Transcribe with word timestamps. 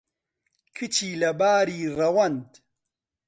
کچی 0.75 1.09
لەباری 1.21 1.79
ڕەوەند 1.97 2.49